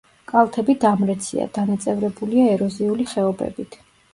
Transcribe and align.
კალთები 0.29 0.75
დამრეცია, 0.85 1.45
დანაწევრებულია 1.59 2.49
ეროზიული 2.55 3.07
ხეობებით. 3.13 3.79